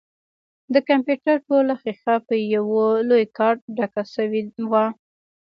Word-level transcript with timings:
د 0.73 0.75
کمپيوټر 0.89 1.35
ټوله 1.47 1.73
ښيښه 1.81 2.15
په 2.27 2.35
يوه 2.55 2.85
لوى 3.09 3.25
کارت 3.37 3.61
ډکه 3.77 4.03
سوې 4.15 4.41
وه. 4.71 4.85